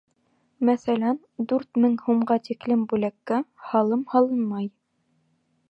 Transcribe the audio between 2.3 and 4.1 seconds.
тиклем бүләккә һалым